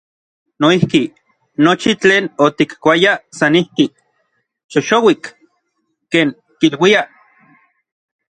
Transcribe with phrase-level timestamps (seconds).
[0.63, 1.01] Noijki,
[1.65, 3.85] nochi tlen otikkuayaj san ijki,
[4.71, 5.23] “xoxouik”,
[6.11, 7.07] ken kiluiaj.